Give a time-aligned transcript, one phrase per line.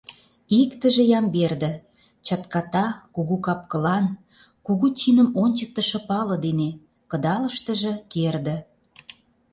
[0.61, 1.71] Иктыже— Ямберде—
[2.25, 4.05] чатката, кугу кап-кылан,
[4.65, 6.69] кугу чиным ончыктышо пале дене,
[7.09, 8.55] кыдалыштыже— керде.